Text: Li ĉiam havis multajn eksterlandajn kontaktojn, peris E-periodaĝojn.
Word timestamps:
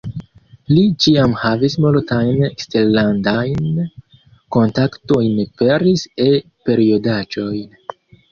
Li 0.75 0.83
ĉiam 1.03 1.33
havis 1.41 1.75
multajn 1.85 2.39
eksterlandajn 2.47 3.77
kontaktojn, 4.57 5.37
peris 5.63 6.07
E-periodaĝojn. 6.31 7.79